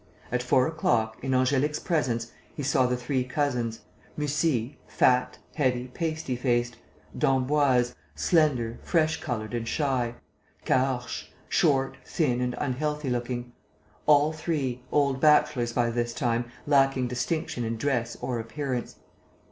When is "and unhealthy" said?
12.41-13.11